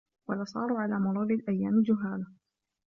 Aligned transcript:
وَلَصَارُوا 0.29 0.79
عَلَى 0.79 0.99
مُرُورِ 0.99 1.31
الْأَيَّامِ 1.33 1.81
جُهَّالًا 1.81 2.25